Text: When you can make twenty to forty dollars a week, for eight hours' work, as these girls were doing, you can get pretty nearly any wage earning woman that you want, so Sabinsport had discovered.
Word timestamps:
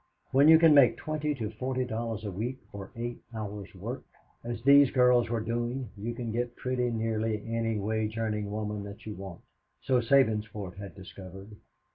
When 0.31 0.47
you 0.47 0.57
can 0.57 0.73
make 0.73 0.97
twenty 0.97 1.35
to 1.35 1.51
forty 1.51 1.85
dollars 1.85 2.25
a 2.25 2.31
week, 2.31 2.57
for 2.71 2.89
eight 2.95 3.21
hours' 3.35 3.75
work, 3.75 4.03
as 4.43 4.63
these 4.63 4.89
girls 4.89 5.29
were 5.29 5.39
doing, 5.41 5.91
you 5.95 6.15
can 6.15 6.31
get 6.31 6.55
pretty 6.55 6.89
nearly 6.89 7.45
any 7.47 7.77
wage 7.77 8.17
earning 8.17 8.49
woman 8.49 8.81
that 8.85 9.05
you 9.05 9.13
want, 9.13 9.41
so 9.79 10.01
Sabinsport 10.01 10.77
had 10.77 10.95
discovered. 10.95 11.55